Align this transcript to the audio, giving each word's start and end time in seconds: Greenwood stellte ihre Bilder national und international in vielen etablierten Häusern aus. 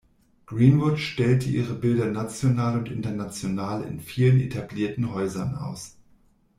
Greenwood 0.47 0.97
stellte 0.97 1.47
ihre 1.47 1.75
Bilder 1.75 2.07
national 2.07 2.75
und 2.75 2.89
international 2.89 3.83
in 3.83 3.99
vielen 3.99 4.39
etablierten 4.41 5.13
Häusern 5.13 5.53
aus. 5.53 5.95